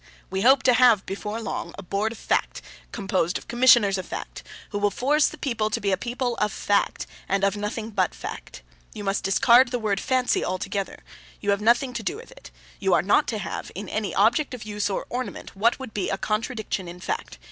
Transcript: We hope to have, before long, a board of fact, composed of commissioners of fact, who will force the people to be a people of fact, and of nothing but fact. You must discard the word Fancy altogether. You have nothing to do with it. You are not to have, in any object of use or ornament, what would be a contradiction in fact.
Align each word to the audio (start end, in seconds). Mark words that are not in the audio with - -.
We 0.31 0.41
hope 0.41 0.63
to 0.63 0.73
have, 0.73 1.05
before 1.05 1.39
long, 1.39 1.75
a 1.77 1.83
board 1.83 2.11
of 2.11 2.17
fact, 2.17 2.63
composed 2.91 3.37
of 3.37 3.47
commissioners 3.47 3.99
of 3.99 4.05
fact, 4.07 4.41
who 4.71 4.79
will 4.79 4.89
force 4.89 5.27
the 5.27 5.37
people 5.37 5.69
to 5.69 5.79
be 5.79 5.91
a 5.91 5.95
people 5.95 6.35
of 6.37 6.51
fact, 6.51 7.05
and 7.29 7.43
of 7.43 7.55
nothing 7.55 7.91
but 7.91 8.15
fact. 8.15 8.63
You 8.95 9.03
must 9.03 9.23
discard 9.23 9.69
the 9.69 9.77
word 9.77 9.99
Fancy 9.99 10.43
altogether. 10.43 11.03
You 11.39 11.51
have 11.51 11.61
nothing 11.61 11.93
to 11.93 12.01
do 12.01 12.15
with 12.15 12.31
it. 12.31 12.49
You 12.79 12.95
are 12.95 13.03
not 13.03 13.27
to 13.27 13.37
have, 13.37 13.71
in 13.75 13.87
any 13.87 14.15
object 14.15 14.55
of 14.55 14.63
use 14.63 14.89
or 14.89 15.05
ornament, 15.07 15.55
what 15.55 15.77
would 15.77 15.93
be 15.93 16.09
a 16.09 16.17
contradiction 16.17 16.87
in 16.87 16.99
fact. 16.99 17.37